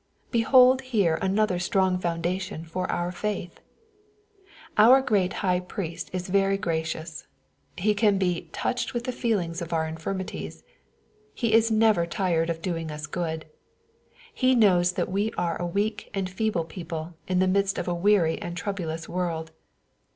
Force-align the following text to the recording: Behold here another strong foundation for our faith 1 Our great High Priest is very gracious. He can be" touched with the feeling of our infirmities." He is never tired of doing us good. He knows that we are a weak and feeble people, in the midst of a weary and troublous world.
Behold 0.31 0.81
here 0.81 1.19
another 1.21 1.59
strong 1.59 1.99
foundation 1.99 2.65
for 2.65 2.91
our 2.91 3.11
faith 3.11 3.59
1 4.75 4.87
Our 4.89 4.99
great 5.03 5.31
High 5.45 5.59
Priest 5.59 6.09
is 6.11 6.27
very 6.27 6.57
gracious. 6.57 7.27
He 7.77 7.93
can 7.93 8.17
be" 8.17 8.49
touched 8.51 8.95
with 8.95 9.03
the 9.03 9.11
feeling 9.11 9.51
of 9.61 9.71
our 9.73 9.87
infirmities." 9.87 10.63
He 11.35 11.53
is 11.53 11.69
never 11.69 12.07
tired 12.07 12.49
of 12.49 12.63
doing 12.63 12.89
us 12.89 13.05
good. 13.05 13.45
He 14.33 14.55
knows 14.55 14.93
that 14.93 15.11
we 15.11 15.31
are 15.37 15.61
a 15.61 15.67
weak 15.67 16.09
and 16.15 16.27
feeble 16.27 16.65
people, 16.65 17.13
in 17.27 17.37
the 17.37 17.47
midst 17.47 17.77
of 17.77 17.87
a 17.87 17.93
weary 17.93 18.41
and 18.41 18.57
troublous 18.57 19.07
world. 19.07 19.51